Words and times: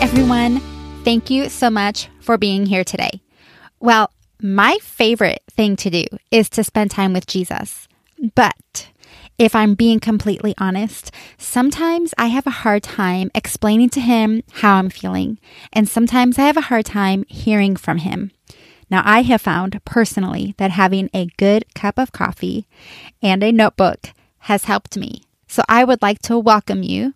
everyone. 0.00 0.60
Thank 1.04 1.30
you 1.30 1.48
so 1.48 1.70
much 1.70 2.08
for 2.20 2.36
being 2.36 2.66
here 2.66 2.84
today. 2.84 3.22
Well, 3.80 4.10
my 4.40 4.78
favorite 4.82 5.42
thing 5.50 5.76
to 5.76 5.90
do 5.90 6.04
is 6.30 6.50
to 6.50 6.64
spend 6.64 6.90
time 6.90 7.12
with 7.12 7.26
Jesus. 7.26 7.88
But 8.34 8.88
if 9.38 9.54
I'm 9.54 9.74
being 9.74 10.00
completely 10.00 10.54
honest, 10.58 11.10
sometimes 11.38 12.14
I 12.18 12.26
have 12.26 12.46
a 12.46 12.62
hard 12.62 12.82
time 12.82 13.30
explaining 13.34 13.90
to 13.90 14.00
him 14.00 14.42
how 14.52 14.76
I'm 14.76 14.90
feeling, 14.90 15.38
and 15.72 15.88
sometimes 15.88 16.38
I 16.38 16.42
have 16.42 16.56
a 16.56 16.68
hard 16.72 16.86
time 16.86 17.24
hearing 17.28 17.76
from 17.76 17.98
him. 17.98 18.32
Now, 18.90 19.02
I 19.04 19.22
have 19.22 19.42
found 19.42 19.84
personally 19.84 20.54
that 20.58 20.70
having 20.70 21.10
a 21.12 21.28
good 21.36 21.74
cup 21.74 21.98
of 21.98 22.12
coffee 22.12 22.66
and 23.22 23.42
a 23.42 23.52
notebook 23.52 24.10
has 24.40 24.64
helped 24.64 24.96
me. 24.96 25.22
So 25.48 25.62
I 25.68 25.84
would 25.84 26.02
like 26.02 26.20
to 26.22 26.38
welcome 26.38 26.82
you 26.82 27.14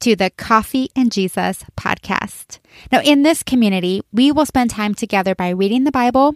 to 0.00 0.16
the 0.16 0.30
Coffee 0.30 0.90
and 0.94 1.10
Jesus 1.10 1.64
podcast. 1.76 2.58
Now, 2.92 3.00
in 3.00 3.22
this 3.22 3.42
community, 3.42 4.02
we 4.12 4.32
will 4.32 4.46
spend 4.46 4.70
time 4.70 4.94
together 4.94 5.34
by 5.34 5.50
reading 5.50 5.84
the 5.84 5.92
Bible, 5.92 6.34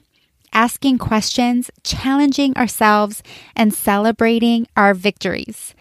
asking 0.53 0.99
questions, 0.99 1.71
challenging 1.83 2.57
ourselves, 2.57 3.23
and 3.55 3.75
celebrating 3.75 4.67
our 4.77 4.95
victories. 4.95 5.75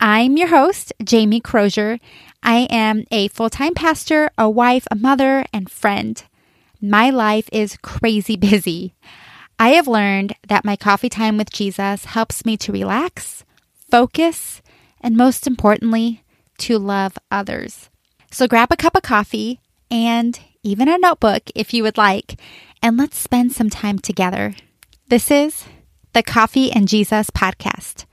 I'm 0.00 0.36
your 0.36 0.48
host, 0.48 0.92
Jamie 1.02 1.40
Crozier. 1.40 1.98
I 2.42 2.66
am 2.70 3.04
a 3.10 3.28
full 3.28 3.50
time 3.50 3.74
pastor, 3.74 4.30
a 4.36 4.50
wife, 4.50 4.86
a 4.90 4.96
mother, 4.96 5.44
and 5.52 5.70
friend. 5.70 6.22
My 6.80 7.10
life 7.10 7.48
is 7.52 7.78
crazy 7.82 8.36
busy. 8.36 8.94
I 9.58 9.70
have 9.70 9.86
learned 9.86 10.34
that 10.48 10.64
my 10.64 10.76
coffee 10.76 11.08
time 11.08 11.36
with 11.36 11.50
Jesus 11.50 12.06
helps 12.06 12.44
me 12.44 12.56
to 12.58 12.72
relax, 12.72 13.44
focus, 13.88 14.60
and 15.00 15.16
most 15.16 15.46
importantly, 15.46 16.23
to 16.58 16.78
love 16.78 17.18
others. 17.30 17.90
So 18.30 18.46
grab 18.46 18.72
a 18.72 18.76
cup 18.76 18.96
of 18.96 19.02
coffee 19.02 19.60
and 19.90 20.38
even 20.62 20.88
a 20.88 20.98
notebook 20.98 21.50
if 21.54 21.74
you 21.74 21.82
would 21.82 21.98
like, 21.98 22.40
and 22.82 22.96
let's 22.96 23.18
spend 23.18 23.52
some 23.52 23.70
time 23.70 23.98
together. 23.98 24.54
This 25.08 25.30
is 25.30 25.64
the 26.14 26.22
Coffee 26.22 26.72
and 26.72 26.88
Jesus 26.88 27.30
podcast. 27.30 28.06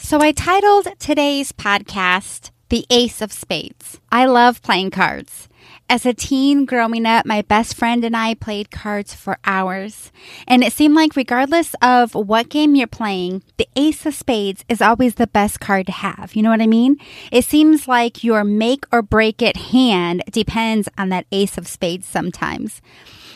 So 0.00 0.20
I 0.20 0.32
titled 0.32 0.88
today's 0.98 1.52
podcast 1.52 2.50
The 2.68 2.86
Ace 2.90 3.20
of 3.20 3.32
Spades. 3.32 3.98
I 4.12 4.26
love 4.26 4.62
playing 4.62 4.90
cards. 4.90 5.48
As 5.88 6.06
a 6.06 6.14
teen 6.14 6.64
growing 6.64 7.04
up, 7.04 7.26
my 7.26 7.42
best 7.42 7.76
friend 7.76 8.04
and 8.04 8.16
I 8.16 8.34
played 8.34 8.70
cards 8.70 9.14
for 9.14 9.38
hours. 9.44 10.10
And 10.48 10.64
it 10.64 10.72
seemed 10.72 10.94
like, 10.94 11.14
regardless 11.14 11.74
of 11.82 12.14
what 12.14 12.48
game 12.48 12.74
you're 12.74 12.86
playing, 12.86 13.42
the 13.58 13.68
ace 13.76 14.06
of 14.06 14.14
spades 14.14 14.64
is 14.68 14.80
always 14.80 15.16
the 15.16 15.26
best 15.26 15.60
card 15.60 15.86
to 15.86 15.92
have. 15.92 16.34
You 16.34 16.42
know 16.42 16.50
what 16.50 16.62
I 16.62 16.66
mean? 16.66 16.96
It 17.30 17.44
seems 17.44 17.86
like 17.86 18.24
your 18.24 18.44
make 18.44 18.84
or 18.90 19.02
break 19.02 19.42
it 19.42 19.56
hand 19.56 20.22
depends 20.30 20.88
on 20.96 21.10
that 21.10 21.26
ace 21.30 21.58
of 21.58 21.68
spades 21.68 22.06
sometimes. 22.06 22.80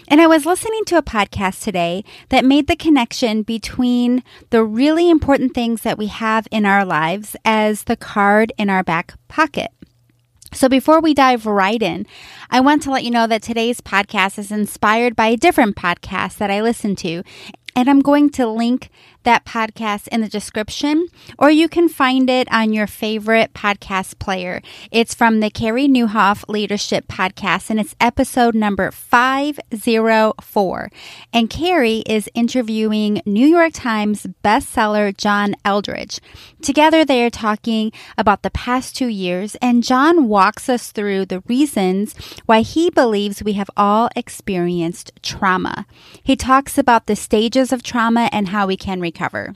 And 0.08 0.22
I 0.22 0.26
was 0.26 0.46
listening 0.46 0.86
to 0.86 0.96
a 0.96 1.02
podcast 1.02 1.62
today 1.62 2.02
that 2.30 2.46
made 2.46 2.66
the 2.66 2.76
connection 2.76 3.42
between 3.42 4.24
the 4.48 4.64
really 4.64 5.10
important 5.10 5.52
things 5.52 5.82
that 5.82 5.98
we 5.98 6.06
have 6.06 6.48
in 6.50 6.64
our 6.64 6.86
lives 6.86 7.36
as 7.44 7.84
the 7.84 7.96
card 7.96 8.54
in 8.56 8.70
our 8.70 8.82
back 8.82 9.12
pocket. 9.28 9.70
So 10.52 10.68
before 10.68 11.00
we 11.00 11.12
dive 11.14 11.46
right 11.46 11.82
in, 11.82 12.06
I 12.50 12.60
want 12.60 12.82
to 12.82 12.91
let 12.91 13.04
you 13.04 13.10
know 13.10 13.27
that 13.27 13.42
today's 13.42 13.80
podcast 13.80 14.38
is 14.38 14.50
inspired 14.50 15.14
by 15.14 15.27
a 15.28 15.36
different 15.36 15.77
podcast 15.77 16.38
that 16.38 16.50
I 16.50 16.62
listen 16.62 16.96
to. 16.96 17.22
And 17.77 17.88
I'm 17.88 18.00
going 18.00 18.30
to 18.30 18.46
link 18.46 18.91
that 19.24 19.44
podcast 19.44 20.08
in 20.08 20.20
the 20.20 20.28
description, 20.28 21.08
or 21.38 21.50
you 21.50 21.69
can 21.69 21.88
find 21.88 22.30
it 22.30 22.50
on 22.52 22.72
your 22.72 22.86
favorite 22.86 23.52
podcast 23.52 24.19
player. 24.19 24.62
It's 24.91 25.14
from 25.14 25.41
the 25.41 25.50
Carey 25.50 25.86
Nieuwhof 25.86 26.48
Leadership 26.48 27.08
Podcast, 27.08 27.70
and 27.70 27.81
it's 27.81 27.97
episode 28.00 28.54
number 28.54 28.91
504. 28.91 30.91
And 31.32 31.50
Carey 31.50 31.98
is 32.06 32.31
interviewing 32.34 33.20
New 33.26 33.47
York 33.47 33.72
Times 33.75 34.26
bestseller 34.43 35.16
John 35.16 35.54
Eldredge. 35.64 36.20
Together, 36.62 37.04
they 37.04 37.25
are 37.25 37.31
talking 37.31 37.93
about 38.16 38.43
the 38.43 38.50
past 38.50 38.97
two 38.97 39.09
years, 39.09 39.56
and 39.56 39.84
John 39.84 40.28
walks 40.28 40.69
us 40.69 40.91
through 40.91 41.26
the 41.26 41.43
reasons 41.47 42.14
why 42.47 42.62
he 42.62 42.91
believes 42.91 43.43
we 43.43 43.53
have 43.54 43.70
all 43.76 44.09
experienced 44.16 45.12
trauma. 45.22 45.87
He 46.22 46.37
talks 46.37 46.78
about 46.78 47.06
the 47.06 47.16
stages 47.16 47.72
of 47.72 47.82
trauma 47.82 48.28
and 48.32 48.48
how 48.48 48.66
we 48.66 48.76
can 48.76 49.00
recover. 49.08 49.54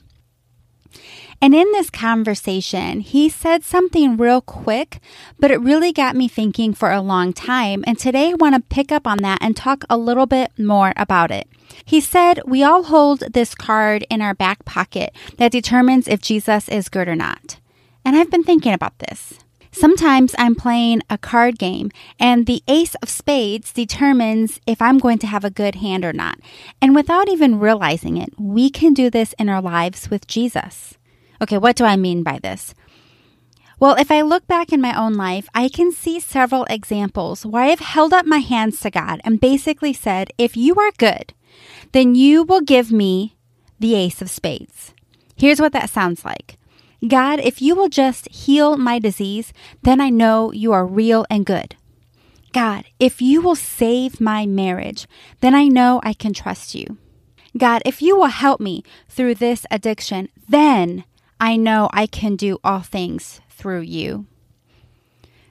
And 1.41 1.55
in 1.57 1.71
this 1.73 1.91
conversation, 1.91 3.01
he 3.01 3.29
said 3.29 3.65
something 3.65 4.17
real 4.17 4.41
quick, 4.41 5.01
but 5.41 5.51
it 5.51 5.61
really 5.61 5.93
got 5.93 6.15
me 6.15 6.29
thinking 6.29 6.73
for 6.73 6.93
a 6.93 7.01
long 7.01 7.33
time. 7.33 7.83
And 7.85 7.99
today 7.99 8.31
I 8.31 8.35
want 8.35 8.55
to 8.55 8.61
pick 8.61 8.93
up 8.93 9.09
on 9.09 9.19
that 9.19 9.41
and 9.43 9.57
talk 9.57 9.85
a 9.91 9.97
little 9.97 10.27
bit 10.27 10.57
more 10.57 10.93
about 10.97 11.33
it. 11.33 11.49
He 11.85 12.01
said, 12.01 12.41
We 12.47 12.63
all 12.63 12.85
hold 12.85 13.21
this 13.33 13.57
card 13.57 14.07
in 14.09 14.23
our 14.23 14.35
back 14.35 14.65
pocket 14.65 15.13
that 15.39 15.51
determines 15.51 16.07
if 16.07 16.21
Jesus 16.21 16.69
is 16.69 16.89
good 16.89 17.09
or 17.09 17.17
not. 17.17 17.59
And 18.05 18.15
I've 18.15 18.31
been 18.31 18.45
thinking 18.45 18.73
about 18.73 18.99
this. 19.01 19.35
Sometimes 19.75 20.35
I'm 20.37 20.55
playing 20.55 21.01
a 21.09 21.17
card 21.17 21.59
game 21.59 21.91
and 22.21 22.45
the 22.45 22.63
ace 22.69 22.95
of 22.97 23.09
spades 23.09 23.73
determines 23.73 24.61
if 24.67 24.83
I'm 24.83 24.99
going 24.99 25.19
to 25.21 25.27
have 25.27 25.45
a 25.45 25.51
good 25.51 25.77
hand 25.77 26.05
or 26.05 26.13
not. 26.13 26.39
And 26.81 26.95
without 26.95 27.29
even 27.29 27.59
realizing 27.59 28.19
it, 28.19 28.35
we 28.39 28.69
can 28.69 28.93
do 28.93 29.09
this 29.09 29.35
in 29.39 29.49
our 29.49 29.63
lives 29.63 30.11
with 30.11 30.27
Jesus. 30.27 30.99
Okay, 31.41 31.57
what 31.57 31.75
do 31.75 31.85
I 31.85 31.97
mean 31.97 32.23
by 32.23 32.39
this? 32.39 32.75
Well, 33.81 33.95
if 33.95 34.13
I 34.13 34.21
look 34.21 34.47
back 34.47 34.73
in 34.73 34.81
my 34.81 34.97
own 34.97 35.15
life, 35.15 35.49
I 35.55 35.69
can 35.69 35.91
see 35.91 36.21
several 36.21 36.65
examples 36.71 37.45
where 37.45 37.65
I've 37.65 37.81
held 37.81 38.13
up 38.13 38.27
my 38.27 38.39
hands 38.39 38.79
to 38.81 38.91
God 38.91 39.21
and 39.25 39.41
basically 39.41 39.93
said, 39.93 40.31
if 40.39 40.57
you 40.57 40.77
are 40.77 40.93
good, 40.99 41.33
then 41.93 42.15
you 42.15 42.45
will 42.45 42.61
give 42.61 42.93
me 42.93 43.37
the 43.81 43.95
ace 43.95 44.23
of 44.23 44.31
spades. 44.31 44.95
Here's 45.35 45.61
what 45.61 45.73
that 45.73 45.91
sounds 45.91 46.25
like 46.25 46.59
God, 47.07 47.41
if 47.41 47.61
you 47.61 47.75
will 47.75 47.89
just 47.89 48.29
heal 48.29 48.77
my 48.77 48.99
disease, 48.99 49.53
then 49.83 50.01
I 50.01 50.09
know 50.09 50.53
you 50.53 50.73
are 50.73 50.87
real 50.87 51.27
and 51.29 51.45
good. 51.45 51.77
God, 52.53 52.85
if 53.01 53.21
you 53.21 53.41
will 53.41 53.57
save 53.57 54.21
my 54.21 54.47
marriage, 54.47 55.09
then 55.41 55.55
I 55.55 55.69
know 55.69 56.01
I 56.05 56.13
can 56.13 56.33
trust 56.33 56.75
you. 56.75 56.99
God, 57.57 57.83
if 57.85 58.01
you 58.01 58.17
will 58.17 58.27
help 58.27 58.61
me 58.61 58.85
through 59.09 59.37
this 59.37 59.67
addiction, 59.71 60.29
then 60.49 61.05
I 61.41 61.57
know 61.57 61.91
I 61.93 62.07
can 62.07 62.37
do 62.37 62.59
all 62.63 62.81
things 62.81 63.41
through 63.51 63.81
you. 63.81 64.27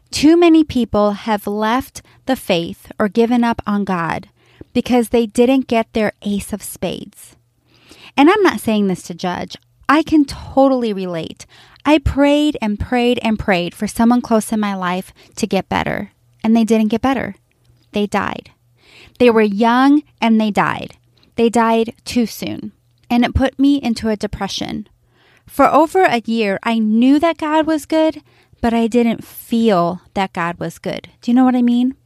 Too 0.10 0.38
many 0.38 0.64
people 0.64 1.12
have 1.12 1.48
left 1.48 2.02
the 2.26 2.36
faith 2.36 2.92
or 3.00 3.08
given 3.08 3.44
up 3.44 3.62
on 3.66 3.84
God 3.84 4.30
because 4.74 5.10
they 5.10 5.26
didn't 5.26 5.68
get 5.68 5.92
their 5.94 6.14
ace 6.22 6.54
of 6.54 6.64
spades. 6.64 7.36
And 8.16 8.30
I'm 8.30 8.44
not 8.44 8.60
saying 8.60 8.88
this 8.88 9.04
to 9.04 9.14
judge. 9.14 9.58
I 9.92 10.04
can 10.04 10.24
totally 10.24 10.94
relate. 10.94 11.46
I 11.86 11.98
prayed 11.98 12.58
and 12.62 12.80
prayed 12.80 13.20
and 13.22 13.38
prayed 13.38 13.76
for 13.76 13.88
someone 13.88 14.22
close 14.22 14.54
in 14.54 14.60
my 14.62 14.74
life 14.74 15.14
to 15.36 15.46
get 15.46 15.68
better, 15.68 16.14
and 16.42 16.56
they 16.56 16.64
didn't 16.64 16.88
get 16.88 17.02
better. 17.02 17.36
They 17.92 18.08
died. 18.08 18.52
They 19.20 19.30
were 19.30 19.42
young 19.42 20.04
and 20.22 20.40
they 20.40 20.50
died. 20.50 20.96
They 21.36 21.50
died 21.50 21.94
too 22.06 22.26
soon, 22.26 22.72
and 23.10 23.26
it 23.26 23.36
put 23.36 23.60
me 23.60 23.82
into 23.82 24.08
a 24.08 24.16
depression. 24.16 24.88
For 25.46 25.66
over 25.66 26.04
a 26.04 26.24
year, 26.26 26.58
I 26.64 26.80
knew 26.80 27.20
that 27.20 27.36
God 27.36 27.68
was 27.68 27.86
good, 27.86 28.24
but 28.62 28.74
I 28.74 28.88
didn't 28.88 29.26
feel 29.26 30.00
that 30.14 30.32
God 30.32 30.58
was 30.58 30.80
good. 30.80 31.10
Do 31.20 31.32
you 31.32 31.36
know 31.36 31.44
what 31.44 31.58
I 31.58 31.62
mean? 31.62 31.98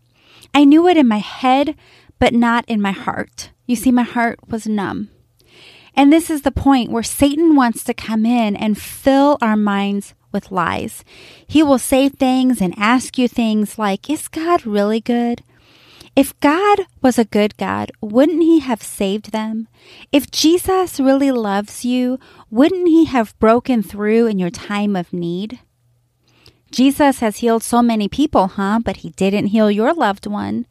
I 0.56 0.66
knew 0.66 0.88
it 0.88 0.97
in 0.97 1.07
my 1.07 1.19
head, 1.19 1.75
but 2.18 2.34
not 2.34 2.66
in 2.68 2.81
my 2.81 2.94
heart. 2.94 3.51
You 3.68 3.75
see, 3.75 3.91
my 3.91 4.01
heart 4.01 4.40
was 4.47 4.66
numb. 4.66 5.12
And 5.95 6.11
this 6.11 6.29
is 6.29 6.41
the 6.41 6.51
point 6.51 6.91
where 6.91 7.03
Satan 7.03 7.56
wants 7.56 7.83
to 7.85 7.94
come 7.94 8.25
in 8.25 8.56
and 8.56 8.77
fill 8.77 9.38
our 9.42 9.56
minds 9.56 10.13
with 10.31 10.51
lies. 10.51 11.03
He 11.47 11.63
will 11.63 11.80
say 11.80 12.09
things 12.09 12.62
and 12.62 12.74
ask 12.77 13.18
you 13.18 13.27
things 13.27 13.80
like, 13.80 14.09
Is 14.09 14.27
God 14.27 14.65
really 14.65 15.00
good? 15.00 15.42
If 16.15 16.39
God 16.39 16.81
was 17.01 17.19
a 17.19 17.25
good 17.25 17.57
God, 17.57 17.92
wouldn't 18.01 18.42
He 18.42 18.59
have 18.59 18.81
saved 18.81 19.31
them? 19.31 19.68
If 20.12 20.31
Jesus 20.31 21.00
really 21.00 21.31
loves 21.31 21.83
you, 21.83 22.19
wouldn't 22.50 22.88
He 22.88 23.06
have 23.06 23.38
broken 23.39 23.83
through 23.83 24.27
in 24.27 24.39
your 24.39 24.50
time 24.50 24.95
of 24.95 25.12
need? 25.12 25.59
Jesus 26.71 27.19
has 27.19 27.38
healed 27.38 27.63
so 27.63 27.81
many 27.81 28.07
people, 28.07 28.48
huh? 28.48 28.80
But 28.83 28.98
He 28.98 29.09
didn't 29.12 29.48
heal 29.48 29.69
your 29.69 29.94
loved 29.94 30.25
one. 30.25 30.68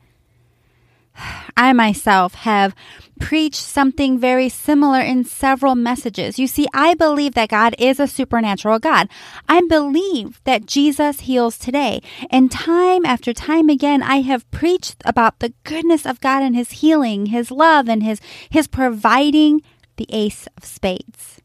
I 1.57 1.73
myself 1.73 2.35
have 2.35 2.75
preached 3.21 3.63
something 3.63 4.19
very 4.19 4.49
similar 4.49 5.01
in 5.01 5.25
several 5.25 5.75
messages. 5.75 6.39
You 6.39 6.47
see, 6.47 6.67
I 6.75 6.95
believe 6.95 7.35
that 7.35 7.49
God 7.49 7.75
is 7.79 8.01
a 8.01 8.09
supernatural 8.09 8.79
God. 8.81 9.09
I 9.49 9.63
believe 9.69 10.41
that 10.45 10.67
Jesus 10.67 11.21
heals 11.21 11.57
today. 11.57 12.01
And 12.31 12.51
time 12.51 13.07
after 13.07 13.33
time 13.33 13.69
again, 13.69 14.03
I 14.03 14.23
have 14.23 14.51
preached 14.51 14.97
about 15.05 15.39
the 15.39 15.53
goodness 15.63 16.05
of 16.05 16.21
God 16.21 16.43
and 16.43 16.57
his 16.57 16.73
healing, 16.73 17.27
his 17.27 17.51
love, 17.51 17.89
and 17.89 18.03
his, 18.03 18.21
his 18.51 18.67
providing 18.67 19.63
the 19.97 20.07
ace 20.09 20.49
of 20.57 20.65
spades. 20.65 21.41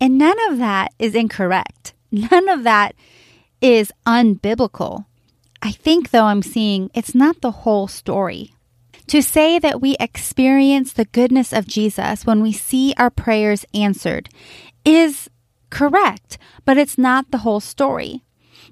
And 0.00 0.18
none 0.18 0.36
of 0.50 0.58
that 0.58 0.92
is 0.98 1.14
incorrect. 1.14 1.94
None 2.12 2.48
of 2.48 2.64
that 2.64 2.94
is 3.60 3.92
unbiblical. 4.06 5.06
I 5.62 5.72
think, 5.72 6.10
though, 6.10 6.24
I'm 6.24 6.42
seeing 6.42 6.90
it's 6.94 7.14
not 7.14 7.40
the 7.40 7.50
whole 7.50 7.86
story. 7.86 8.54
To 9.10 9.22
say 9.22 9.58
that 9.58 9.80
we 9.80 9.96
experience 9.98 10.92
the 10.92 11.04
goodness 11.04 11.52
of 11.52 11.66
Jesus 11.66 12.24
when 12.24 12.40
we 12.42 12.52
see 12.52 12.94
our 12.96 13.10
prayers 13.10 13.64
answered 13.74 14.28
is 14.84 15.28
correct, 15.68 16.38
but 16.64 16.78
it's 16.78 16.96
not 16.96 17.32
the 17.32 17.38
whole 17.38 17.58
story. 17.58 18.22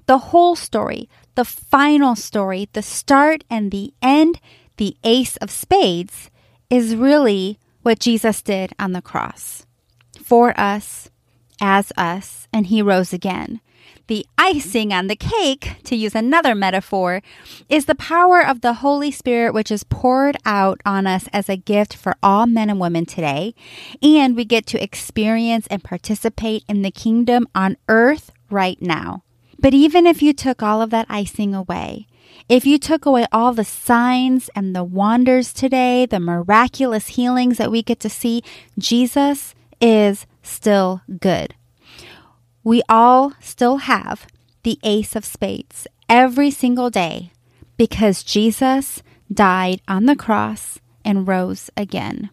The 0.05 0.31
whole 0.31 0.55
story, 0.55 1.09
the 1.35 1.43
final 1.43 2.15
story, 2.15 2.69
the 2.71 2.81
start 2.81 3.43
and 3.49 3.69
the 3.69 3.93
end, 4.01 4.39
the 4.77 4.95
ace 5.03 5.35
of 5.37 5.51
spades, 5.51 6.29
is 6.69 6.95
really 6.95 7.59
what 7.81 7.99
Jesus 7.99 8.41
did 8.41 8.71
on 8.79 8.93
the 8.93 9.01
cross 9.01 9.65
for 10.23 10.57
us, 10.57 11.09
as 11.59 11.91
us, 11.97 12.47
and 12.53 12.67
he 12.67 12.81
rose 12.81 13.11
again. 13.11 13.59
The 14.09 14.25
icing 14.39 14.91
on 14.91 15.05
the 15.05 15.15
cake, 15.15 15.75
to 15.83 15.95
use 15.95 16.15
another 16.15 16.55
metaphor, 16.55 17.21
is 17.69 17.85
the 17.85 17.93
power 17.93 18.43
of 18.43 18.61
the 18.61 18.73
Holy 18.73 19.11
Spirit, 19.11 19.53
which 19.53 19.69
is 19.69 19.83
poured 19.83 20.35
out 20.45 20.81
on 20.83 21.05
us 21.05 21.29
as 21.31 21.47
a 21.47 21.55
gift 21.55 21.95
for 21.95 22.15
all 22.23 22.47
men 22.47 22.71
and 22.71 22.79
women 22.79 23.05
today. 23.05 23.53
And 24.01 24.35
we 24.35 24.45
get 24.45 24.65
to 24.65 24.81
experience 24.81 25.67
and 25.67 25.83
participate 25.83 26.63
in 26.67 26.81
the 26.81 26.89
kingdom 26.89 27.47
on 27.53 27.77
earth 27.87 28.31
right 28.49 28.81
now. 28.81 29.21
But 29.59 29.75
even 29.75 30.07
if 30.07 30.23
you 30.23 30.33
took 30.33 30.63
all 30.63 30.81
of 30.81 30.89
that 30.89 31.05
icing 31.07 31.53
away, 31.53 32.07
if 32.49 32.65
you 32.65 32.79
took 32.79 33.05
away 33.05 33.27
all 33.31 33.53
the 33.53 33.63
signs 33.63 34.49
and 34.55 34.75
the 34.75 34.83
wonders 34.83 35.53
today, 35.53 36.07
the 36.07 36.19
miraculous 36.19 37.09
healings 37.09 37.59
that 37.59 37.69
we 37.69 37.83
get 37.83 37.99
to 37.99 38.09
see, 38.09 38.41
Jesus 38.79 39.53
is 39.79 40.25
still 40.41 41.03
good. 41.19 41.53
We 42.69 42.83
all 42.87 43.33
still 43.39 43.77
have 43.77 44.27
the 44.61 44.77
ace 44.83 45.15
of 45.15 45.25
spades 45.25 45.87
every 46.07 46.51
single 46.51 46.91
day 46.91 47.31
because 47.77 48.21
Jesus 48.21 49.01
died 49.33 49.81
on 49.87 50.05
the 50.05 50.15
cross 50.15 50.77
and 51.03 51.27
rose 51.27 51.71
again. 51.75 52.29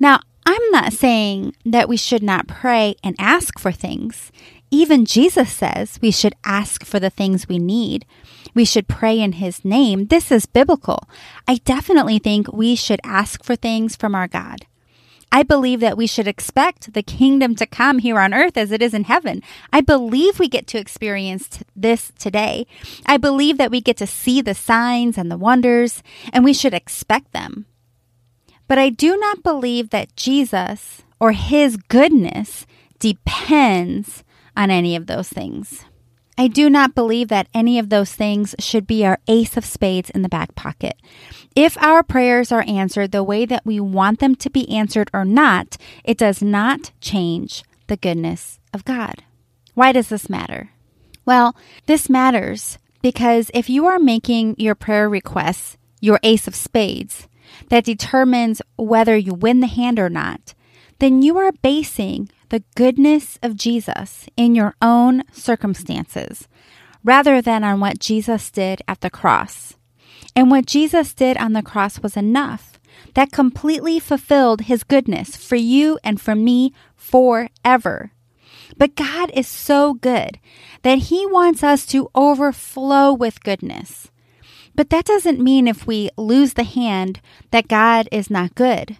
Now, 0.00 0.22
I'm 0.44 0.70
not 0.72 0.92
saying 0.92 1.54
that 1.64 1.88
we 1.88 1.96
should 1.96 2.24
not 2.24 2.48
pray 2.48 2.96
and 3.04 3.14
ask 3.20 3.60
for 3.60 3.70
things. 3.70 4.32
Even 4.72 5.04
Jesus 5.04 5.52
says 5.52 6.00
we 6.02 6.10
should 6.10 6.34
ask 6.42 6.84
for 6.84 6.98
the 6.98 7.08
things 7.08 7.48
we 7.48 7.60
need. 7.60 8.04
We 8.52 8.64
should 8.64 8.88
pray 8.88 9.20
in 9.20 9.34
His 9.34 9.64
name. 9.64 10.06
This 10.06 10.32
is 10.32 10.46
biblical. 10.46 11.08
I 11.46 11.60
definitely 11.64 12.18
think 12.18 12.52
we 12.52 12.74
should 12.74 13.00
ask 13.04 13.44
for 13.44 13.54
things 13.54 13.94
from 13.94 14.16
our 14.16 14.26
God. 14.26 14.66
I 15.32 15.42
believe 15.44 15.80
that 15.80 15.96
we 15.96 16.06
should 16.06 16.26
expect 16.26 16.92
the 16.92 17.02
kingdom 17.02 17.54
to 17.56 17.66
come 17.66 18.00
here 18.00 18.18
on 18.18 18.34
earth 18.34 18.56
as 18.56 18.72
it 18.72 18.82
is 18.82 18.94
in 18.94 19.04
heaven. 19.04 19.42
I 19.72 19.80
believe 19.80 20.38
we 20.38 20.48
get 20.48 20.66
to 20.68 20.78
experience 20.78 21.48
t- 21.48 21.62
this 21.76 22.12
today. 22.18 22.66
I 23.06 23.16
believe 23.16 23.56
that 23.58 23.70
we 23.70 23.80
get 23.80 23.96
to 23.98 24.06
see 24.06 24.40
the 24.40 24.54
signs 24.54 25.16
and 25.16 25.30
the 25.30 25.38
wonders, 25.38 26.02
and 26.32 26.44
we 26.44 26.52
should 26.52 26.74
expect 26.74 27.32
them. 27.32 27.66
But 28.66 28.78
I 28.78 28.88
do 28.88 29.16
not 29.16 29.42
believe 29.42 29.90
that 29.90 30.16
Jesus 30.16 31.02
or 31.20 31.32
his 31.32 31.76
goodness 31.76 32.66
depends 32.98 34.24
on 34.56 34.70
any 34.70 34.96
of 34.96 35.06
those 35.06 35.28
things. 35.28 35.84
I 36.40 36.48
do 36.48 36.70
not 36.70 36.94
believe 36.94 37.28
that 37.28 37.48
any 37.52 37.78
of 37.78 37.90
those 37.90 38.14
things 38.14 38.54
should 38.58 38.86
be 38.86 39.04
our 39.04 39.18
ace 39.28 39.58
of 39.58 39.64
spades 39.66 40.08
in 40.08 40.22
the 40.22 40.28
back 40.30 40.54
pocket. 40.54 40.94
If 41.54 41.76
our 41.76 42.02
prayers 42.02 42.50
are 42.50 42.64
answered 42.66 43.12
the 43.12 43.22
way 43.22 43.44
that 43.44 43.66
we 43.66 43.78
want 43.78 44.20
them 44.20 44.34
to 44.36 44.48
be 44.48 44.66
answered 44.70 45.10
or 45.12 45.26
not, 45.26 45.76
it 46.02 46.16
does 46.16 46.40
not 46.40 46.92
change 47.02 47.62
the 47.88 47.98
goodness 47.98 48.58
of 48.72 48.86
God. 48.86 49.22
Why 49.74 49.92
does 49.92 50.08
this 50.08 50.30
matter? 50.30 50.70
Well, 51.26 51.54
this 51.84 52.08
matters 52.08 52.78
because 53.02 53.50
if 53.52 53.68
you 53.68 53.84
are 53.84 53.98
making 53.98 54.54
your 54.56 54.74
prayer 54.74 55.10
requests 55.10 55.76
your 56.00 56.20
ace 56.22 56.48
of 56.48 56.54
spades 56.54 57.28
that 57.68 57.84
determines 57.84 58.62
whether 58.76 59.14
you 59.14 59.34
win 59.34 59.60
the 59.60 59.66
hand 59.66 59.98
or 59.98 60.08
not, 60.08 60.54
then 61.00 61.22
you 61.22 61.38
are 61.38 61.52
basing 61.52 62.30
the 62.50 62.62
goodness 62.74 63.38
of 63.42 63.56
Jesus 63.56 64.26
in 64.36 64.54
your 64.54 64.74
own 64.80 65.22
circumstances 65.32 66.46
rather 67.02 67.40
than 67.40 67.64
on 67.64 67.80
what 67.80 67.98
Jesus 67.98 68.50
did 68.50 68.82
at 68.86 69.00
the 69.00 69.10
cross. 69.10 69.74
And 70.36 70.50
what 70.50 70.66
Jesus 70.66 71.14
did 71.14 71.36
on 71.38 71.54
the 71.54 71.62
cross 71.62 72.00
was 72.00 72.16
enough. 72.16 72.78
That 73.14 73.32
completely 73.32 73.98
fulfilled 73.98 74.62
his 74.62 74.84
goodness 74.84 75.36
for 75.36 75.56
you 75.56 75.98
and 76.04 76.20
for 76.20 76.34
me 76.34 76.72
forever. 76.94 78.12
But 78.76 78.94
God 78.94 79.30
is 79.34 79.48
so 79.48 79.94
good 79.94 80.38
that 80.82 80.98
he 80.98 81.26
wants 81.26 81.64
us 81.64 81.86
to 81.86 82.10
overflow 82.14 83.12
with 83.12 83.42
goodness. 83.42 84.10
But 84.74 84.90
that 84.90 85.04
doesn't 85.04 85.40
mean 85.40 85.66
if 85.66 85.86
we 85.86 86.10
lose 86.16 86.54
the 86.54 86.64
hand 86.64 87.20
that 87.50 87.68
God 87.68 88.08
is 88.12 88.30
not 88.30 88.54
good. 88.54 88.98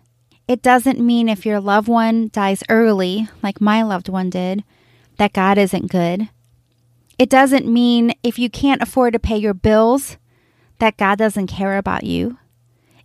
It 0.51 0.63
doesn't 0.63 0.99
mean 0.99 1.29
if 1.29 1.47
your 1.47 1.61
loved 1.61 1.87
one 1.87 2.29
dies 2.33 2.65
early, 2.69 3.29
like 3.41 3.61
my 3.61 3.85
loved 3.85 4.09
one 4.09 4.31
did, 4.31 4.65
that 5.17 5.33
God 5.33 5.59
isn't 5.59 5.93
good. 5.93 6.29
It 7.21 7.31
doesn't 7.31 7.73
mean 7.73 8.15
if 8.25 8.37
you 8.37 8.51
can't 8.51 8.83
afford 8.83 9.13
to 9.13 9.21
pay 9.21 9.37
your 9.37 9.55
bills, 9.55 10.17
that 10.81 10.97
God 10.97 11.19
doesn't 11.19 11.47
care 11.47 11.79
about 11.79 12.03
you. 12.03 12.37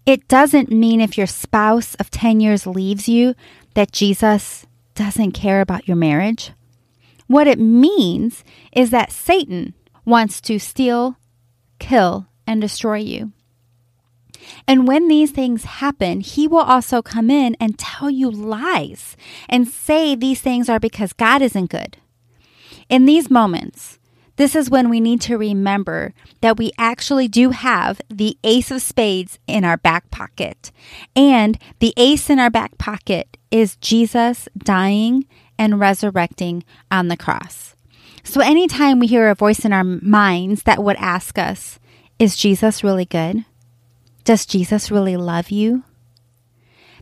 It 0.08 0.28
doesn't 0.28 0.72
mean 0.72 1.00
if 1.00 1.20
your 1.20 1.28
spouse 1.28 1.94
of 2.00 2.10
10 2.10 2.40
years 2.40 2.66
leaves 2.66 3.08
you, 3.08 3.36
that 3.76 3.92
Jesus 3.92 4.66
doesn't 4.96 5.34
care 5.34 5.62
about 5.62 5.88
your 5.88 5.98
marriage. 5.98 6.52
What 7.28 7.48
it 7.48 7.60
means 7.60 8.44
is 8.72 8.90
that 8.90 9.12
Satan 9.12 9.76
wants 10.04 10.42
to 10.42 10.58
steal, 10.58 11.18
kill, 11.78 12.26
and 12.48 12.60
destroy 12.60 12.98
you. 12.98 13.34
And 14.68 14.88
when 14.88 15.08
these 15.08 15.32
things 15.32 15.64
happen, 15.64 16.22
he 16.22 16.48
will 16.48 16.60
also 16.60 17.02
come 17.02 17.30
in 17.30 17.56
and 17.60 17.78
tell 17.78 18.10
you 18.10 18.30
lies 18.30 19.16
and 19.50 19.68
say 19.68 20.16
these 20.16 20.42
things 20.42 20.70
are 20.70 20.80
because 20.80 21.14
God 21.14 21.42
isn't 21.42 21.70
good. 21.70 21.98
In 22.90 23.06
these 23.06 23.30
moments, 23.30 24.00
this 24.38 24.56
is 24.56 24.70
when 24.70 24.90
we 24.90 25.00
need 25.00 25.22
to 25.22 25.38
remember 25.38 26.14
that 26.42 26.58
we 26.58 26.72
actually 26.78 27.28
do 27.28 27.52
have 27.52 28.02
the 28.10 28.38
ace 28.44 28.70
of 28.70 28.82
spades 28.82 29.40
in 29.48 29.64
our 29.64 29.78
back 29.78 30.12
pocket. 30.12 30.72
And 31.16 31.58
the 31.80 31.94
ace 31.96 32.30
in 32.30 32.40
our 32.40 32.50
back 32.50 32.78
pocket 32.78 33.38
is 33.50 33.78
Jesus 33.78 34.50
dying 34.58 35.26
and 35.58 35.80
resurrecting 35.80 36.64
on 36.92 37.08
the 37.08 37.18
cross. 37.18 37.76
So 38.24 38.42
anytime 38.42 39.00
we 39.00 39.08
hear 39.08 39.30
a 39.30 39.36
voice 39.36 39.64
in 39.64 39.72
our 39.72 39.84
minds 39.84 40.64
that 40.64 40.84
would 40.84 40.98
ask 40.98 41.38
us, 41.38 41.80
is 42.20 42.36
Jesus 42.36 42.84
really 42.84 43.06
good? 43.06 43.46
Does 44.26 44.48
Jesus 44.48 44.90
really 44.90 45.16
love 45.16 45.52
you? 45.52 45.84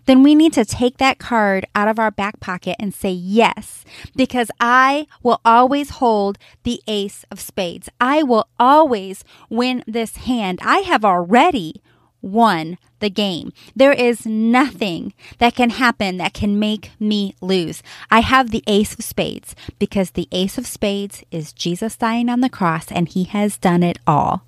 Then 0.06 0.24
we 0.24 0.36
need 0.36 0.52
to 0.54 0.66
take 0.66 0.98
that 0.98 1.18
card 1.18 1.66
out 1.74 1.88
of 1.88 1.98
our 1.98 2.12
back 2.12 2.42
pocket 2.42 2.76
and 2.78 2.94
say 2.94 3.12
yes, 3.12 3.86
because 4.14 4.52
I 4.60 5.08
will 5.22 5.40
always 5.46 5.92
hold 5.92 6.38
the 6.64 6.82
ace 6.86 7.24
of 7.32 7.40
spades. 7.40 7.88
I 8.02 8.24
will 8.24 8.50
always 8.60 9.24
win 9.50 9.86
this 9.88 10.18
hand. 10.18 10.60
I 10.62 10.80
have 10.80 11.06
already 11.06 11.82
won 12.22 12.78
the 13.00 13.10
game. 13.10 13.54
There 13.74 13.94
is 13.94 14.26
nothing 14.26 15.14
that 15.38 15.56
can 15.56 15.70
happen 15.70 16.18
that 16.18 16.34
can 16.34 16.60
make 16.60 16.92
me 17.00 17.36
lose. 17.40 17.82
I 18.12 18.20
have 18.20 18.52
the 18.52 18.64
ace 18.68 18.94
of 18.94 19.04
spades 19.06 19.56
because 19.80 20.12
the 20.12 20.28
ace 20.34 20.58
of 20.58 20.68
spades 20.68 21.24
is 21.32 21.54
Jesus 21.54 21.96
dying 21.96 22.28
on 22.28 22.42
the 22.42 22.50
cross 22.50 22.92
and 22.92 23.08
he 23.08 23.24
has 23.26 23.58
done 23.58 23.84
it 23.84 24.00
all. 24.06 24.44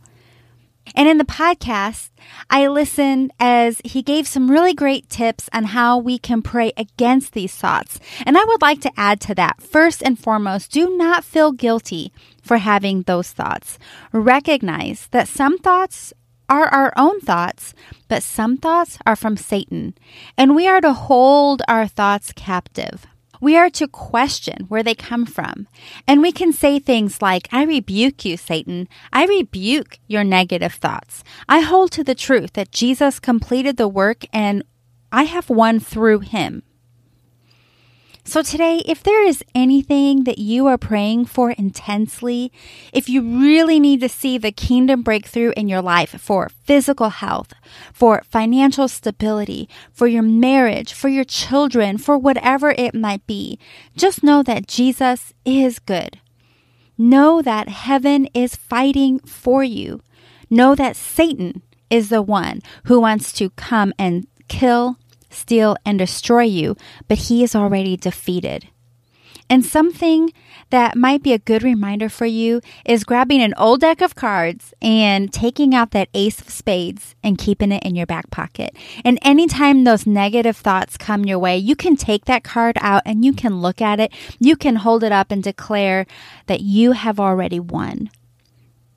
And 0.93 1.07
in 1.07 1.17
the 1.17 1.25
podcast, 1.25 2.09
I 2.49 2.67
listened 2.67 3.31
as 3.39 3.81
he 3.83 4.01
gave 4.01 4.27
some 4.27 4.51
really 4.51 4.73
great 4.73 5.09
tips 5.09 5.49
on 5.51 5.65
how 5.65 5.97
we 5.97 6.17
can 6.17 6.41
pray 6.41 6.71
against 6.77 7.33
these 7.33 7.55
thoughts. 7.55 7.99
And 8.25 8.37
I 8.37 8.43
would 8.45 8.61
like 8.61 8.81
to 8.81 8.91
add 8.95 9.19
to 9.21 9.35
that 9.35 9.61
first 9.61 10.03
and 10.03 10.19
foremost, 10.19 10.71
do 10.71 10.95
not 10.95 11.23
feel 11.23 11.51
guilty 11.51 12.11
for 12.41 12.57
having 12.57 13.01
those 13.03 13.31
thoughts. 13.31 13.79
Recognize 14.11 15.07
that 15.11 15.27
some 15.27 15.57
thoughts 15.57 16.13
are 16.47 16.67
our 16.67 16.93
own 16.95 17.19
thoughts, 17.21 17.73
but 18.07 18.21
some 18.21 18.57
thoughts 18.57 18.99
are 19.05 19.15
from 19.15 19.37
Satan. 19.37 19.95
And 20.37 20.55
we 20.55 20.67
are 20.67 20.81
to 20.81 20.93
hold 20.93 21.63
our 21.67 21.87
thoughts 21.87 22.31
captive. 22.35 23.07
We 23.41 23.57
are 23.57 23.69
to 23.71 23.87
question 23.87 24.65
where 24.67 24.83
they 24.83 24.95
come 24.95 25.25
from. 25.25 25.67
And 26.07 26.21
we 26.21 26.31
can 26.31 26.53
say 26.53 26.79
things 26.79 27.21
like, 27.21 27.47
I 27.51 27.63
rebuke 27.63 28.25
you, 28.25 28.37
Satan. 28.37 28.87
I 29.11 29.25
rebuke 29.25 29.99
your 30.07 30.23
negative 30.23 30.73
thoughts. 30.73 31.23
I 31.47 31.59
hold 31.59 31.91
to 31.91 32.03
the 32.03 32.15
truth 32.15 32.53
that 32.53 32.71
Jesus 32.71 33.19
completed 33.19 33.77
the 33.77 33.87
work 33.87 34.25
and 34.33 34.63
I 35.11 35.23
have 35.23 35.49
won 35.49 35.79
through 35.79 36.19
him. 36.19 36.63
So, 38.27 38.41
today, 38.41 38.81
if 38.87 39.03
there 39.03 39.23
is 39.23 39.43
anything 39.53 40.23
that 40.23 40.39
you 40.39 40.65
are 40.65 40.79
praying 40.79 41.25
for 41.25 41.51
intensely, 41.51 42.51
if 42.91 43.07
you 43.07 43.21
really 43.21 43.79
need 43.79 44.01
to 44.01 44.09
see 44.09 44.39
the 44.39 44.51
kingdom 44.51 45.03
breakthrough 45.03 45.53
in 45.55 45.67
your 45.67 45.83
life 45.83 46.19
for 46.19 46.49
physical 46.63 47.09
health, 47.09 47.53
for 47.93 48.23
financial 48.27 48.87
stability, 48.87 49.69
for 49.93 50.07
your 50.07 50.23
marriage, 50.23 50.91
for 50.91 51.07
your 51.07 51.23
children, 51.23 51.99
for 51.99 52.17
whatever 52.17 52.71
it 52.71 52.95
might 52.95 53.25
be, 53.27 53.59
just 53.95 54.23
know 54.23 54.41
that 54.41 54.67
Jesus 54.67 55.31
is 55.45 55.77
good. 55.77 56.19
Know 56.97 57.43
that 57.43 57.69
heaven 57.69 58.25
is 58.33 58.55
fighting 58.55 59.19
for 59.19 59.63
you. 59.63 60.01
know 60.49 60.73
that 60.73 60.95
Satan 60.95 61.61
is 61.91 62.09
the 62.09 62.21
one 62.23 62.61
who 62.85 62.99
wants 62.99 63.31
to 63.33 63.49
come 63.51 63.93
and 63.99 64.27
kill, 64.47 64.97
steal, 65.35 65.75
and 65.85 65.99
destroy 65.99 66.43
you, 66.43 66.75
but 67.07 67.17
he 67.17 67.43
is 67.43 67.55
already 67.55 67.97
defeated. 67.97 68.67
And 69.49 69.63
something 69.63 70.31
that 70.71 70.95
might 70.95 71.21
be 71.21 71.33
a 71.33 71.39
good 71.39 71.61
reminder 71.61 72.09
for 72.09 72.25
you 72.25 72.61
is 72.83 73.03
grabbing 73.03 73.41
an 73.41 73.53
old 73.57 73.81
deck 73.81 74.01
of 74.01 74.15
cards 74.15 74.73
and 74.81 75.31
taking 75.31 75.75
out 75.75 75.91
that 75.91 76.09
ace 76.15 76.41
of 76.41 76.49
spades 76.49 77.13
and 77.23 77.37
keeping 77.37 77.71
it 77.71 77.83
in 77.83 77.95
your 77.95 78.07
back 78.07 78.31
pocket. 78.31 78.75
And 79.03 79.19
anytime 79.21 79.83
those 79.83 80.07
negative 80.07 80.57
thoughts 80.57 80.97
come 80.97 81.25
your 81.25 81.37
way, 81.37 81.57
you 81.57 81.75
can 81.75 81.95
take 81.95 82.25
that 82.25 82.43
card 82.43 82.77
out 82.81 83.03
and 83.05 83.23
you 83.23 83.33
can 83.33 83.61
look 83.61 83.81
at 83.81 83.99
it. 83.99 84.11
You 84.39 84.55
can 84.55 84.77
hold 84.77 85.03
it 85.03 85.11
up 85.11 85.29
and 85.29 85.43
declare 85.43 86.07
that 86.47 86.61
you 86.61 86.93
have 86.93 87.19
already 87.19 87.59
won. 87.59 88.09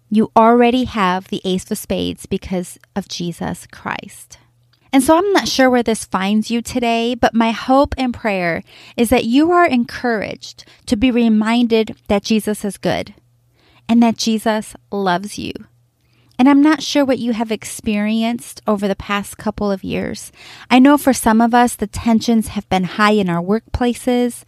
You 0.08 0.32
already 0.34 0.84
have 0.84 1.28
the 1.28 1.42
ace 1.44 1.70
of 1.70 1.76
spades 1.76 2.24
because 2.24 2.78
of 2.96 3.08
Jesus 3.08 3.66
Christ. 3.70 4.38
And 4.92 5.02
so 5.02 5.16
I'm 5.16 5.32
not 5.32 5.48
sure 5.48 5.68
where 5.68 5.82
this 5.82 6.04
finds 6.04 6.50
you 6.50 6.62
today, 6.62 7.14
but 7.14 7.34
my 7.34 7.50
hope 7.50 7.94
and 7.98 8.14
prayer 8.14 8.62
is 8.96 9.10
that 9.10 9.24
you 9.24 9.52
are 9.52 9.66
encouraged 9.66 10.64
to 10.86 10.96
be 10.96 11.10
reminded 11.10 11.96
that 12.08 12.22
Jesus 12.22 12.64
is 12.64 12.78
good 12.78 13.14
and 13.88 14.02
that 14.02 14.16
Jesus 14.16 14.74
loves 14.90 15.38
you. 15.38 15.52
And 16.38 16.48
I'm 16.48 16.62
not 16.62 16.82
sure 16.82 17.04
what 17.04 17.18
you 17.18 17.32
have 17.32 17.50
experienced 17.50 18.62
over 18.66 18.86
the 18.86 18.94
past 18.94 19.38
couple 19.38 19.72
of 19.72 19.82
years. 19.82 20.30
I 20.70 20.78
know 20.78 20.96
for 20.96 21.12
some 21.12 21.40
of 21.40 21.52
us, 21.52 21.74
the 21.74 21.88
tensions 21.88 22.48
have 22.48 22.68
been 22.68 22.84
high 22.84 23.12
in 23.12 23.28
our 23.28 23.42
workplaces, 23.42 24.44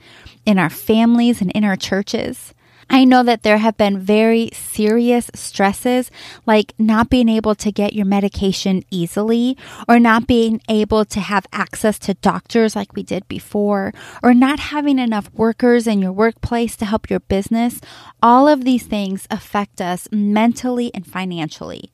in 0.46 0.56
our 0.56 0.70
families, 0.70 1.40
and 1.40 1.50
in 1.50 1.64
our 1.64 1.76
churches. 1.76 2.54
I 2.92 3.04
know 3.04 3.22
that 3.22 3.44
there 3.44 3.58
have 3.58 3.76
been 3.76 4.00
very 4.00 4.50
serious 4.52 5.30
stresses 5.32 6.10
like 6.44 6.74
not 6.76 7.08
being 7.08 7.28
able 7.28 7.54
to 7.54 7.70
get 7.70 7.92
your 7.92 8.04
medication 8.04 8.82
easily 8.90 9.56
or 9.88 10.00
not 10.00 10.26
being 10.26 10.60
able 10.68 11.04
to 11.04 11.20
have 11.20 11.46
access 11.52 12.00
to 12.00 12.14
doctors 12.14 12.74
like 12.74 12.96
we 12.96 13.04
did 13.04 13.28
before 13.28 13.94
or 14.24 14.34
not 14.34 14.58
having 14.58 14.98
enough 14.98 15.32
workers 15.32 15.86
in 15.86 16.02
your 16.02 16.10
workplace 16.10 16.76
to 16.78 16.84
help 16.84 17.08
your 17.08 17.20
business. 17.20 17.80
All 18.20 18.48
of 18.48 18.64
these 18.64 18.86
things 18.86 19.28
affect 19.30 19.80
us 19.80 20.08
mentally 20.10 20.90
and 20.92 21.06
financially. 21.06 21.92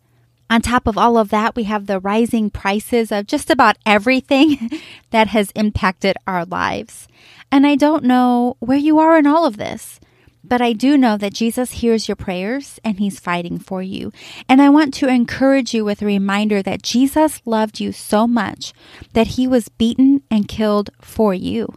On 0.49 0.63
top 0.63 0.87
of 0.87 0.97
all 0.97 1.19
of 1.19 1.29
that, 1.29 1.57
we 1.57 1.65
have 1.65 1.87
the 1.87 2.01
rising 2.01 2.49
prices 2.49 3.13
of 3.13 3.27
just 3.27 3.51
about 3.51 3.77
everything 3.85 4.71
that 5.11 5.29
has 5.29 5.51
impacted 5.51 6.17
our 6.27 6.47
lives. 6.47 7.07
And 7.53 7.67
I 7.67 7.75
don't 7.75 8.05
know 8.05 8.57
where 8.61 8.79
you 8.79 8.99
are 8.99 9.19
in 9.19 9.27
all 9.27 9.45
of 9.45 9.59
this. 9.59 10.01
But 10.49 10.63
I 10.63 10.73
do 10.73 10.97
know 10.97 11.17
that 11.17 11.35
Jesus 11.35 11.73
hears 11.73 12.07
your 12.07 12.17
prayers 12.17 12.79
and 12.85 12.99
he's 12.99 13.19
fighting 13.19 13.59
for 13.59 13.83
you. 13.83 14.13
And 14.49 14.63
I 14.63 14.69
want 14.69 14.95
to 14.95 15.09
encourage 15.09 15.75
you 15.75 15.85
with 15.85 16.03
a 16.03 16.07
reminder 16.07 16.63
that 16.63 16.83
Jesus 16.83 17.43
loved 17.45 17.81
you 17.81 17.91
so 17.91 18.27
much 18.27 18.73
that 19.13 19.29
he 19.29 19.49
was 19.49 19.69
beaten 19.69 20.23
and 20.31 20.47
killed 20.47 20.91
for 21.01 21.35
you. 21.35 21.75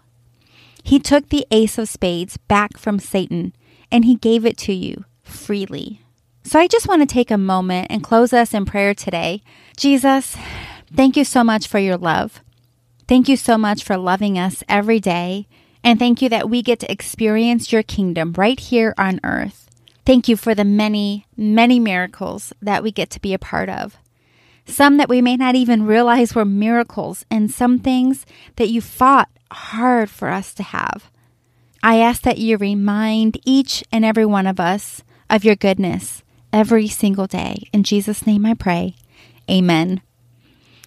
He 0.84 1.00
took 1.00 1.30
the 1.30 1.48
ace 1.52 1.78
of 1.78 1.90
spades 1.90 2.38
back 2.38 2.78
from 2.78 3.00
Satan 3.00 3.54
and 3.92 4.06
he 4.06 4.16
gave 4.16 4.46
it 4.46 4.58
to 4.60 4.74
you 4.74 5.06
freely. 5.24 6.02
So 6.44 6.60
I 6.60 6.68
just 6.68 6.88
want 6.88 7.02
to 7.02 7.12
take 7.12 7.32
a 7.32 7.38
moment 7.38 7.88
and 7.90 8.04
close 8.04 8.34
us 8.34 8.54
in 8.54 8.66
prayer 8.66 8.94
today. 8.94 9.42
Jesus, 9.78 10.38
thank 10.96 11.18
you 11.18 11.24
so 11.24 11.44
much 11.44 11.68
for 11.68 11.80
your 11.80 11.98
love. 11.98 12.42
Thank 13.08 13.28
you 13.28 13.36
so 13.36 13.58
much 13.58 13.84
for 13.84 13.98
loving 13.98 14.38
us 14.38 14.64
every 14.70 15.00
day 15.00 15.48
and 15.84 16.00
thank 16.00 16.22
you 16.22 16.30
that 16.30 16.50
we 16.50 16.62
get 16.62 16.80
to 16.80 16.92
experience 16.92 17.72
your 17.72 17.84
kingdom 17.84 18.34
right 18.38 18.60
here 18.60 18.94
on 18.98 19.20
earth. 19.24 19.70
Thank 20.06 20.28
you 20.28 20.36
for 20.36 20.56
the 20.56 20.66
many, 20.66 21.26
many 21.38 21.80
miracles 21.80 22.52
that 22.62 22.84
we 22.84 22.92
get 22.92 23.10
to 23.12 23.22
be 23.22 23.34
a 23.34 23.40
part 23.40 23.70
of. 23.70 23.98
Some 24.66 24.98
that 24.98 25.10
we 25.10 25.22
may 25.22 25.36
not 25.36 25.56
even 25.56 25.86
realize 25.86 26.36
were 26.36 26.46
miracles, 26.46 27.26
and 27.32 27.50
some 27.50 27.80
things 27.80 28.26
that 28.58 28.70
you 28.70 28.82
fought 28.82 29.30
hard 29.52 30.10
for 30.10 30.30
us 30.30 30.54
to 30.56 30.64
have. 30.64 31.10
I 31.82 32.00
ask 32.00 32.22
that 32.24 32.38
you 32.38 32.58
remind 32.58 33.40
each 33.46 33.84
and 33.92 34.04
every 34.04 34.26
one 34.26 34.46
of 34.46 34.60
us 34.60 35.04
of 35.30 35.44
your 35.44 35.56
goodness 35.56 36.24
every 36.52 36.88
single 36.88 37.28
day. 37.28 37.64
In 37.72 37.84
Jesus' 37.84 38.26
name 38.26 38.46
I 38.46 38.54
pray. 38.54 38.96
Amen. 39.50 40.02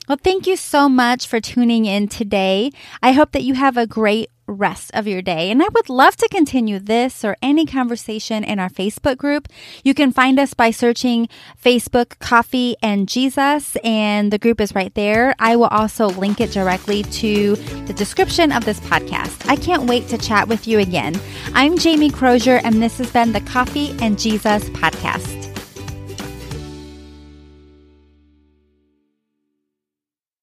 Well, 0.08 0.18
thank 0.22 0.46
you 0.46 0.56
so 0.56 0.88
much 0.88 1.26
for 1.26 1.40
tuning 1.40 1.86
in 1.86 2.08
today. 2.08 2.70
I 3.02 3.12
hope 3.12 3.32
that 3.32 3.44
you 3.44 3.54
have 3.54 3.76
a 3.76 3.86
great 3.86 4.28
rest 4.52 4.90
of 4.94 5.06
your 5.06 5.22
day. 5.22 5.50
And 5.50 5.62
I 5.62 5.66
would 5.72 5.88
love 5.88 6.16
to 6.16 6.28
continue 6.28 6.78
this 6.78 7.24
or 7.24 7.36
any 7.42 7.66
conversation 7.66 8.44
in 8.44 8.58
our 8.58 8.68
Facebook 8.68 9.16
group. 9.16 9.48
You 9.82 9.94
can 9.94 10.12
find 10.12 10.38
us 10.38 10.54
by 10.54 10.70
searching 10.70 11.28
Facebook 11.62 12.18
Coffee 12.18 12.76
and 12.82 13.08
Jesus, 13.08 13.76
and 13.82 14.32
the 14.32 14.38
group 14.38 14.60
is 14.60 14.74
right 14.74 14.94
there. 14.94 15.34
I 15.38 15.56
will 15.56 15.66
also 15.66 16.06
link 16.06 16.40
it 16.40 16.52
directly 16.52 17.02
to 17.04 17.56
the 17.86 17.94
description 17.94 18.52
of 18.52 18.64
this 18.64 18.80
podcast. 18.80 19.48
I 19.48 19.56
can't 19.56 19.88
wait 19.88 20.08
to 20.08 20.18
chat 20.18 20.48
with 20.48 20.68
you 20.68 20.78
again. 20.78 21.20
I'm 21.54 21.78
Jamie 21.78 22.10
Crozier, 22.10 22.60
and 22.64 22.82
this 22.82 22.98
has 22.98 23.10
been 23.10 23.32
the 23.32 23.40
Coffee 23.40 23.96
and 24.00 24.18
Jesus 24.18 24.68
podcast. 24.70 25.41